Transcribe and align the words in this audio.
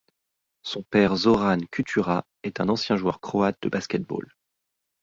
Son 0.63 0.81
père 0.81 1.15
Zoran 1.15 1.59
Čutura 1.71 2.25
est 2.41 2.59
un 2.59 2.69
ancien 2.69 2.95
joueur 2.95 3.19
croate 3.21 3.61
de 3.61 3.69
basket-ball. 3.69 4.35